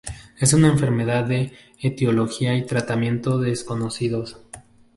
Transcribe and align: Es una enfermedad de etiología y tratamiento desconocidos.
Es 0.39 0.53
una 0.53 0.67
enfermedad 0.69 1.25
de 1.25 1.53
etiología 1.79 2.55
y 2.57 2.65
tratamiento 2.65 3.37
desconocidos. 3.37 4.39